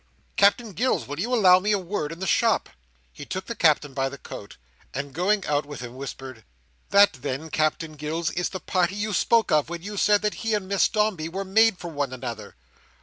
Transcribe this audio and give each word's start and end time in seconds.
Captain 0.35 0.71
Gills, 0.73 1.07
will 1.07 1.19
you 1.19 1.31
allow 1.31 1.59
me 1.59 1.71
a 1.71 1.77
word 1.77 2.11
in 2.11 2.19
the 2.19 2.25
shop?" 2.25 2.69
He 3.13 3.23
took 3.23 3.45
the 3.45 3.53
Captain 3.53 3.93
by 3.93 4.09
the 4.09 4.17
coat, 4.17 4.57
and 4.95 5.13
going 5.13 5.45
out 5.45 5.63
with 5.63 5.81
him 5.81 5.93
whispered: 5.93 6.43
"That 6.89 7.13
then, 7.21 7.51
Captain 7.51 7.91
Gills, 7.93 8.31
is 8.31 8.49
the 8.49 8.59
party 8.59 8.95
you 8.95 9.13
spoke 9.13 9.51
of, 9.51 9.69
when 9.69 9.83
you 9.83 9.97
said 9.97 10.23
that 10.23 10.33
he 10.41 10.55
and 10.55 10.67
Miss 10.67 10.87
Dombey 10.87 11.29
were 11.29 11.45
made 11.45 11.77
for 11.77 11.89
one 11.89 12.13
another?" 12.13 12.55